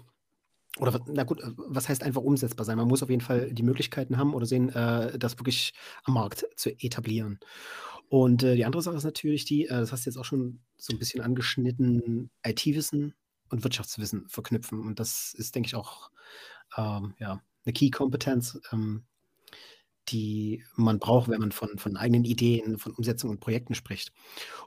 Oder 0.79 1.01
na 1.07 1.25
gut, 1.25 1.41
äh, 1.41 1.51
was 1.57 1.89
heißt 1.89 2.03
einfach 2.03 2.23
umsetzbar 2.23 2.65
sein? 2.65 2.77
Man 2.77 2.89
muss 2.89 3.03
auf 3.03 3.11
jeden 3.11 3.23
Fall 3.23 3.53
die 3.53 3.63
Möglichkeiten 3.63 4.17
haben 4.17 4.35
oder 4.35 4.47
sehen, 4.47 4.69
äh, 4.71 5.19
das 5.19 5.39
wirklich 5.39 5.75
am 6.05 6.15
Markt 6.15 6.47
zu 6.57 6.71
etablieren. 6.71 7.41
Und 8.09 8.43
äh, 8.43 8.57
die 8.57 8.65
andere 8.65 8.83
Sache 8.83 8.97
ist 8.97 9.05
natürlich 9.05 9.45
die, 9.45 9.67
äh, 9.67 9.81
das 9.81 9.93
hast 9.93 10.07
du 10.07 10.11
jetzt 10.11 10.17
auch 10.17 10.25
schon 10.25 10.61
so 10.77 10.95
ein 10.95 10.99
bisschen 10.99 11.23
angeschnitten, 11.23 12.31
IT-Wissen 12.45 13.15
und 13.51 13.65
Wirtschaftswissen 13.65 14.29
verknüpfen. 14.29 14.81
Und 14.81 14.99
das 15.01 15.35
ist, 15.35 15.55
denke 15.55 15.67
ich, 15.67 15.75
auch 15.75 16.11
ähm, 16.77 17.15
ja, 17.19 17.43
eine 17.65 17.73
Key-Kompetenz, 17.73 18.61
ähm, 18.73 19.05
die 20.11 20.65
man 20.77 20.99
braucht, 20.99 21.29
wenn 21.29 21.41
man 21.41 21.53
von, 21.53 21.79
von 21.79 21.97
eigenen 21.97 22.25
Ideen, 22.25 22.79
von 22.79 22.93
Umsetzung 22.93 23.31
und 23.31 23.41
Projekten 23.41 23.75
spricht. 23.75 24.13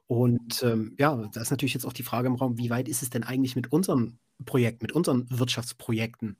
Und 0.07 0.63
ähm, 0.63 0.95
ja, 0.99 1.29
da 1.33 1.41
ist 1.41 1.51
natürlich 1.51 1.73
jetzt 1.73 1.85
auch 1.85 1.93
die 1.93 2.03
Frage 2.03 2.27
im 2.27 2.35
Raum, 2.35 2.57
wie 2.57 2.69
weit 2.69 2.87
ist 2.87 3.03
es 3.03 3.09
denn 3.09 3.23
eigentlich 3.23 3.55
mit 3.55 3.71
unseren 3.71 4.19
Projekten, 4.45 4.83
mit 4.83 4.93
unseren 4.93 5.27
Wirtschaftsprojekten? 5.29 6.37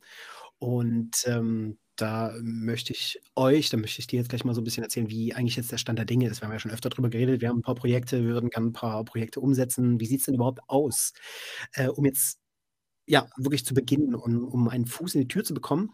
Und 0.59 1.23
ähm, 1.25 1.77
da 1.95 2.33
möchte 2.41 2.93
ich 2.93 3.19
euch, 3.35 3.69
da 3.69 3.77
möchte 3.77 3.99
ich 3.99 4.07
dir 4.07 4.17
jetzt 4.19 4.29
gleich 4.29 4.43
mal 4.43 4.53
so 4.55 4.61
ein 4.61 4.63
bisschen 4.63 4.83
erzählen, 4.83 5.09
wie 5.09 5.33
eigentlich 5.33 5.55
jetzt 5.55 5.71
der 5.71 5.77
Stand 5.77 5.99
der 5.99 6.05
Dinge 6.05 6.27
ist. 6.27 6.41
Wir 6.41 6.47
haben 6.47 6.53
ja 6.53 6.59
schon 6.59 6.71
öfter 6.71 6.89
darüber 6.89 7.09
geredet, 7.09 7.41
wir 7.41 7.49
haben 7.49 7.59
ein 7.59 7.63
paar 7.63 7.75
Projekte, 7.75 8.23
wir 8.23 8.33
würden 8.33 8.49
gerne 8.49 8.67
ein 8.67 8.73
paar 8.73 9.03
Projekte 9.05 9.39
umsetzen. 9.39 9.99
Wie 9.99 10.05
sieht 10.05 10.19
es 10.19 10.25
denn 10.25 10.35
überhaupt 10.35 10.61
aus? 10.67 11.13
Äh, 11.73 11.87
um 11.89 12.05
jetzt 12.05 12.39
ja, 13.07 13.27
wirklich 13.37 13.65
zu 13.65 13.73
beginnen 13.73 14.15
und 14.15 14.43
um 14.43 14.69
einen 14.69 14.85
Fuß 14.85 15.15
in 15.15 15.21
die 15.21 15.27
Tür 15.27 15.43
zu 15.43 15.53
bekommen, 15.53 15.91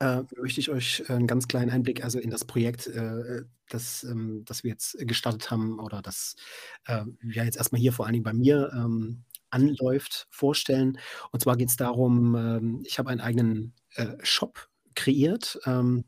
äh, 0.00 0.22
möchte 0.36 0.60
ich 0.60 0.70
euch 0.70 1.02
äh, 1.08 1.12
einen 1.12 1.26
ganz 1.26 1.48
kleinen 1.48 1.70
Einblick 1.70 2.04
also 2.04 2.18
in 2.18 2.30
das 2.30 2.44
Projekt, 2.44 2.86
äh, 2.86 3.42
das, 3.68 4.04
ähm, 4.04 4.44
das 4.44 4.62
wir 4.62 4.70
jetzt 4.70 4.96
gestartet 5.00 5.50
haben 5.50 5.78
oder 5.80 6.02
das 6.02 6.36
äh, 6.86 7.04
ja 7.22 7.44
jetzt 7.44 7.56
erstmal 7.56 7.80
hier 7.80 7.92
vor 7.92 8.06
allen 8.06 8.12
Dingen 8.12 8.24
bei 8.24 8.32
mir 8.32 8.70
ähm, 8.74 9.24
anläuft, 9.50 10.26
vorstellen. 10.30 10.98
Und 11.30 11.40
zwar 11.40 11.56
geht 11.56 11.68
es 11.68 11.76
darum, 11.76 12.34
ähm, 12.34 12.82
ich 12.84 12.98
habe 12.98 13.10
einen 13.10 13.20
eigenen 13.20 13.74
äh, 13.94 14.16
Shop 14.22 14.68
kreiert. 14.94 15.58
Ähm, 15.64 16.04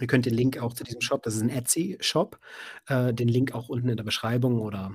ihr 0.00 0.06
könnt 0.06 0.26
den 0.26 0.34
Link 0.34 0.58
auch 0.58 0.74
zu 0.74 0.84
diesem 0.84 1.00
Shop, 1.00 1.22
das 1.22 1.36
ist 1.36 1.42
ein 1.42 1.50
Etsy-Shop, 1.50 2.38
äh, 2.86 3.14
den 3.14 3.28
Link 3.28 3.54
auch 3.54 3.68
unten 3.68 3.88
in 3.88 3.96
der 3.96 4.04
Beschreibung 4.04 4.60
oder 4.60 4.92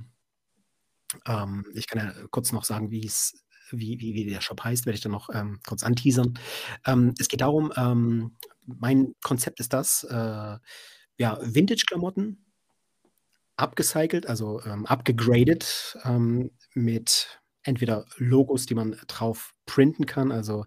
ähm, 1.25 1.65
ich 1.74 1.88
kann 1.88 2.00
ja 2.05 2.13
kurz 2.31 2.51
noch 2.51 2.63
sagen, 2.63 2.91
wie 2.91 3.05
es 3.05 3.42
wie, 3.80 4.00
wie, 4.00 4.25
der 4.25 4.42
Shop 4.42 4.63
heißt, 4.63 4.86
werde 4.86 4.96
ich 4.96 5.01
dann 5.01 5.12
noch 5.12 5.30
ähm, 5.34 5.60
kurz 5.68 5.84
anteasern. 5.84 6.39
Ähm, 6.86 7.13
es 7.20 7.27
geht 7.27 7.42
darum, 7.42 7.72
ähm, 7.75 8.36
mein 8.65 9.13
Konzept 9.22 9.60
ist 9.60 9.74
das, 9.74 10.03
äh, 10.03 10.58
ja, 11.18 11.39
Vintage-Klamotten, 11.42 12.44
abgecycelt, 13.56 14.27
also 14.27 14.62
ähm, 14.65 14.86
abgegradet 14.86 15.98
ähm, 16.06 16.51
mit 16.74 17.39
entweder 17.63 18.06
Logos, 18.18 18.65
die 18.65 18.75
man 18.75 18.98
drauf 19.08 19.53
printen 19.65 20.06
kann, 20.06 20.32
also 20.32 20.65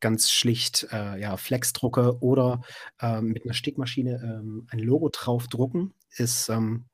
ganz 0.00 0.30
schlicht 0.30 0.86
äh, 0.92 1.18
ja, 1.18 1.36
Flexdrucke 1.36 2.18
oder 2.20 2.60
äh, 3.00 3.20
mit 3.20 3.44
einer 3.44 3.54
Stickmaschine 3.54 4.20
ähm, 4.22 4.66
ein 4.70 4.78
Logo 4.78 5.08
drauf 5.10 5.48
drucken, 5.48 5.94
ist 6.16 6.48
ähm, 6.50 6.84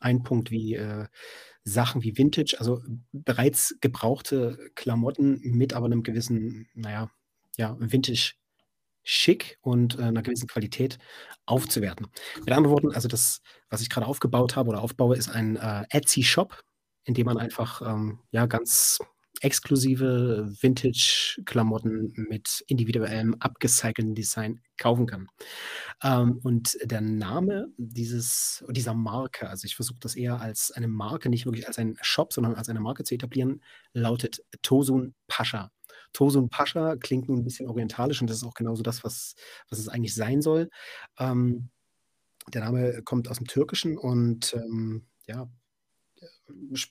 ein 0.00 0.22
Punkt 0.22 0.50
wie 0.50 0.74
äh, 0.74 1.06
Sachen 1.64 2.02
wie 2.02 2.16
Vintage, 2.16 2.56
also 2.58 2.82
bereits 3.12 3.76
gebrauchte 3.80 4.70
Klamotten 4.74 5.40
mit 5.42 5.74
aber 5.74 5.86
einem 5.86 6.02
gewissen, 6.02 6.68
naja, 6.74 7.10
ja, 7.56 7.76
Vintage 7.78 8.34
schick 9.04 9.58
und 9.62 9.98
äh, 9.98 10.02
einer 10.02 10.22
gewissen 10.22 10.48
Qualität 10.48 10.98
aufzuwerten. 11.46 12.06
Mit 12.38 12.50
anderen 12.50 12.70
Worten, 12.70 12.92
also 12.92 13.08
das, 13.08 13.42
was 13.68 13.80
ich 13.80 13.90
gerade 13.90 14.06
aufgebaut 14.06 14.56
habe 14.56 14.70
oder 14.70 14.82
aufbaue, 14.82 15.16
ist 15.16 15.28
ein 15.28 15.56
äh, 15.56 15.84
Etsy-Shop, 15.90 16.62
in 17.04 17.14
dem 17.14 17.26
man 17.26 17.38
einfach 17.38 17.82
ähm, 17.82 18.20
ja 18.30 18.46
ganz 18.46 18.98
exklusive 19.42 20.48
Vintage-Klamotten 20.60 22.12
mit 22.16 22.64
individuellem, 22.68 23.34
abgecycelten 23.40 24.14
Design 24.14 24.60
kaufen 24.78 25.06
kann. 25.06 25.26
Ähm, 26.02 26.38
und 26.42 26.78
der 26.82 27.00
Name 27.00 27.66
dieses, 27.76 28.64
dieser 28.70 28.94
Marke, 28.94 29.48
also 29.50 29.66
ich 29.66 29.74
versuche 29.74 29.98
das 30.00 30.14
eher 30.14 30.40
als 30.40 30.70
eine 30.70 30.88
Marke, 30.88 31.28
nicht 31.28 31.44
wirklich 31.44 31.66
als 31.66 31.78
ein 31.78 31.96
Shop, 32.00 32.32
sondern 32.32 32.54
als 32.54 32.68
eine 32.68 32.80
Marke 32.80 33.02
zu 33.04 33.14
etablieren, 33.14 33.62
lautet 33.92 34.42
Tosun 34.62 35.14
Pascha. 35.26 35.70
Tosun 36.12 36.48
Pascha 36.48 36.96
klingt 36.96 37.28
nun 37.28 37.38
ein 37.38 37.44
bisschen 37.44 37.68
orientalisch 37.68 38.20
und 38.20 38.30
das 38.30 38.38
ist 38.38 38.44
auch 38.44 38.54
genauso 38.54 38.82
das, 38.82 39.02
was, 39.02 39.34
was 39.68 39.78
es 39.78 39.88
eigentlich 39.88 40.14
sein 40.14 40.40
soll. 40.40 40.70
Ähm, 41.18 41.70
der 42.52 42.62
Name 42.62 43.02
kommt 43.02 43.28
aus 43.28 43.38
dem 43.38 43.46
Türkischen 43.46 43.98
und 43.98 44.54
ähm, 44.54 45.06
ja, 45.26 45.48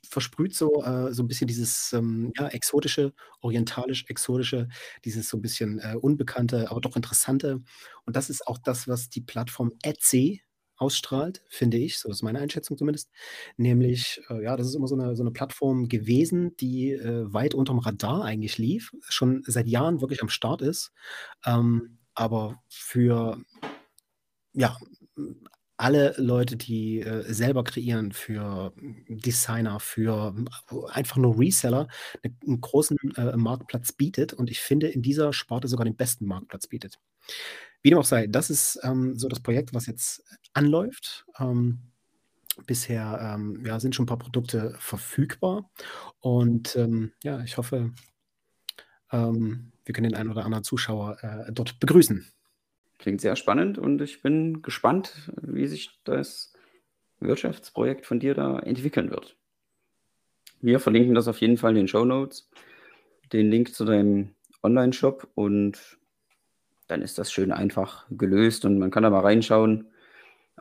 versprüht 0.03 0.55
so, 0.55 0.83
äh, 0.83 1.13
so 1.13 1.23
ein 1.23 1.27
bisschen 1.27 1.47
dieses 1.47 1.93
ähm, 1.93 2.31
ja, 2.37 2.47
exotische, 2.47 3.13
orientalisch-exotische, 3.41 4.67
dieses 5.05 5.29
so 5.29 5.37
ein 5.37 5.41
bisschen 5.41 5.79
äh, 5.79 5.95
unbekannte, 5.99 6.69
aber 6.71 6.81
doch 6.81 6.95
interessante. 6.95 7.61
Und 8.05 8.15
das 8.15 8.29
ist 8.29 8.47
auch 8.47 8.57
das, 8.57 8.87
was 8.87 9.09
die 9.09 9.21
Plattform 9.21 9.71
Etsy 9.83 10.41
ausstrahlt, 10.81 11.43
finde 11.47 11.77
ich, 11.77 11.99
so 11.99 12.09
ist 12.09 12.23
meine 12.23 12.39
Einschätzung 12.39 12.75
zumindest. 12.75 13.11
Nämlich, 13.55 14.19
äh, 14.29 14.43
ja, 14.43 14.57
das 14.57 14.67
ist 14.67 14.75
immer 14.75 14.87
so 14.87 14.95
eine, 14.95 15.15
so 15.15 15.21
eine 15.21 15.31
Plattform 15.31 15.87
gewesen, 15.87 16.55
die 16.57 16.91
äh, 16.91 17.31
weit 17.31 17.53
unterm 17.53 17.77
Radar 17.79 18.23
eigentlich 18.25 18.57
lief, 18.57 18.91
schon 19.07 19.43
seit 19.45 19.67
Jahren 19.67 20.01
wirklich 20.01 20.23
am 20.23 20.29
Start 20.29 20.61
ist, 20.61 20.91
ähm, 21.45 21.99
aber 22.15 22.61
für 22.67 23.37
ja, 24.53 24.77
alle 25.81 26.13
Leute, 26.17 26.57
die 26.57 27.01
äh, 27.01 27.23
selber 27.33 27.63
kreieren 27.63 28.11
für 28.11 28.71
Designer, 29.09 29.79
für 29.79 30.35
einfach 30.89 31.17
nur 31.17 31.39
Reseller, 31.39 31.87
ne, 32.23 32.35
einen 32.45 32.61
großen 32.61 32.97
äh, 33.17 33.35
Marktplatz 33.35 33.91
bietet 33.91 34.33
und 34.33 34.51
ich 34.51 34.59
finde, 34.59 34.87
in 34.89 35.01
dieser 35.01 35.33
Sparte 35.33 35.67
sogar 35.67 35.85
den 35.85 35.95
besten 35.95 36.25
Marktplatz 36.27 36.67
bietet. 36.67 36.99
Wie 37.81 37.89
dem 37.89 37.97
auch 37.97 38.05
sei, 38.05 38.27
das 38.27 38.51
ist 38.51 38.79
ähm, 38.83 39.17
so 39.17 39.27
das 39.27 39.39
Projekt, 39.39 39.73
was 39.73 39.87
jetzt 39.87 40.23
anläuft. 40.53 41.25
Ähm, 41.39 41.79
bisher 42.67 43.35
ähm, 43.35 43.65
ja, 43.65 43.79
sind 43.79 43.95
schon 43.95 44.03
ein 44.03 44.07
paar 44.07 44.19
Produkte 44.19 44.75
verfügbar 44.77 45.71
und 46.19 46.75
ähm, 46.75 47.13
ja, 47.23 47.41
ich 47.41 47.57
hoffe, 47.57 47.91
ähm, 49.11 49.71
wir 49.85 49.93
können 49.93 50.09
den 50.09 50.15
einen 50.15 50.29
oder 50.29 50.45
anderen 50.45 50.63
Zuschauer 50.63 51.17
äh, 51.23 51.51
dort 51.51 51.79
begrüßen. 51.79 52.31
Klingt 53.01 53.19
sehr 53.19 53.35
spannend 53.35 53.79
und 53.79 53.99
ich 53.99 54.21
bin 54.21 54.61
gespannt, 54.61 55.31
wie 55.41 55.65
sich 55.65 55.99
das 56.03 56.53
Wirtschaftsprojekt 57.19 58.05
von 58.05 58.19
dir 58.19 58.35
da 58.35 58.59
entwickeln 58.59 59.09
wird. 59.09 59.35
Wir 60.61 60.79
verlinken 60.79 61.15
das 61.15 61.27
auf 61.27 61.41
jeden 61.41 61.57
Fall 61.57 61.71
in 61.71 61.77
den 61.77 61.87
Show 61.87 62.05
Notes, 62.05 62.47
den 63.33 63.49
Link 63.49 63.73
zu 63.73 63.85
deinem 63.85 64.35
Online-Shop 64.61 65.29
und 65.33 65.97
dann 66.85 67.01
ist 67.01 67.17
das 67.17 67.31
schön 67.31 67.51
einfach 67.51 68.05
gelöst 68.11 68.65
und 68.65 68.77
man 68.77 68.91
kann 68.91 69.01
da 69.01 69.09
mal 69.09 69.21
reinschauen, 69.21 69.87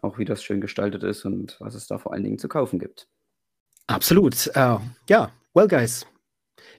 auch 0.00 0.16
wie 0.16 0.24
das 0.24 0.42
schön 0.42 0.62
gestaltet 0.62 1.02
ist 1.02 1.26
und 1.26 1.58
was 1.60 1.74
es 1.74 1.88
da 1.88 1.98
vor 1.98 2.14
allen 2.14 2.24
Dingen 2.24 2.38
zu 2.38 2.48
kaufen 2.48 2.78
gibt. 2.78 3.06
Absolut. 3.86 4.46
Uh, 4.56 4.80
ja, 5.10 5.30
well, 5.52 5.68
guys, 5.68 6.06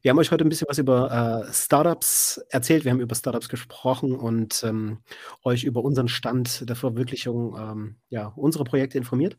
wir 0.02 0.10
haben 0.10 0.20
euch 0.20 0.32
heute 0.32 0.46
ein 0.46 0.50
bisschen 0.50 0.67
was 0.70 0.78
über 0.78 1.46
äh, 1.48 1.54
Startups 1.54 2.41
erzählt. 2.50 2.86
Wir 2.86 2.91
haben 2.91 3.02
über 3.02 3.15
Startups 3.15 3.50
gesprochen 3.50 4.13
und 4.15 4.63
ähm, 4.63 5.00
euch 5.44 5.63
über 5.63 5.84
unseren 5.84 6.08
Stand 6.08 6.67
der 6.70 6.76
Verwirklichung 6.76 7.56
ähm, 7.58 7.96
ja, 8.10 8.28
unserer 8.36 8.63
Projekte 8.63 8.98
informiert. 8.98 9.38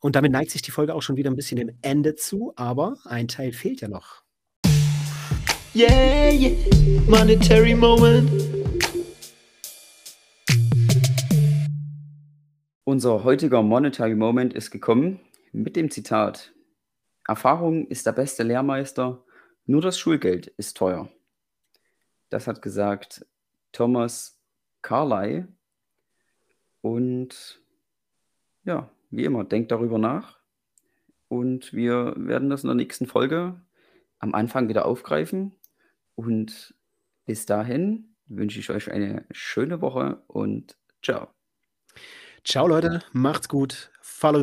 Und 0.00 0.16
damit 0.16 0.32
neigt 0.32 0.50
sich 0.50 0.62
die 0.62 0.70
Folge 0.70 0.94
auch 0.94 1.02
schon 1.02 1.16
wieder 1.16 1.30
ein 1.30 1.36
bisschen 1.36 1.56
dem 1.56 1.78
Ende 1.82 2.14
zu, 2.14 2.52
aber 2.56 2.96
ein 3.04 3.26
Teil 3.26 3.52
fehlt 3.52 3.80
ja 3.80 3.88
noch. 3.88 4.22
Yeah, 5.74 6.30
yeah, 6.30 6.52
monetary 7.08 7.74
moment. 7.74 8.30
Unser 12.84 13.24
heutiger 13.24 13.62
Monetary 13.62 14.14
Moment 14.14 14.52
ist 14.52 14.70
gekommen 14.70 15.18
mit 15.52 15.74
dem 15.74 15.90
Zitat: 15.90 16.52
Erfahrung 17.26 17.86
ist 17.86 18.04
der 18.04 18.12
beste 18.12 18.42
Lehrmeister 18.42 19.23
nur 19.66 19.80
das 19.80 19.98
Schulgeld 19.98 20.46
ist 20.46 20.76
teuer. 20.76 21.08
Das 22.28 22.46
hat 22.46 22.62
gesagt 22.62 23.26
Thomas 23.72 24.40
Carlyle. 24.82 25.48
Und 26.80 27.62
ja, 28.64 28.90
wie 29.10 29.24
immer, 29.24 29.44
denkt 29.44 29.72
darüber 29.72 29.98
nach. 29.98 30.38
Und 31.28 31.72
wir 31.72 32.14
werden 32.16 32.50
das 32.50 32.64
in 32.64 32.68
der 32.68 32.76
nächsten 32.76 33.06
Folge 33.06 33.60
am 34.18 34.34
Anfang 34.34 34.68
wieder 34.68 34.84
aufgreifen. 34.84 35.56
Und 36.14 36.74
bis 37.24 37.46
dahin 37.46 38.14
wünsche 38.26 38.58
ich 38.58 38.70
euch 38.70 38.90
eine 38.90 39.24
schöne 39.30 39.80
Woche 39.80 40.22
und 40.26 40.76
ciao. 41.02 41.28
Ciao 42.44 42.68
Leute, 42.68 43.02
macht's 43.12 43.48
gut. 43.48 43.90
Follow 44.00 44.42